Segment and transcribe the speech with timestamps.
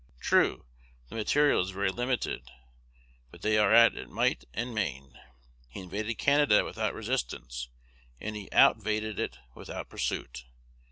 [0.19, 0.65] True,
[1.09, 2.49] the material is very limited,
[3.29, 5.19] but they are at it might and main.
[5.69, 7.69] He invaded Canada without resistance,
[8.19, 10.45] and he _out_vaded it without pursuit.